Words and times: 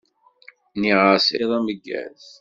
Nniɣ-as 0.75 1.27
iḍ 1.41 1.51
ameggaz. 1.57 2.25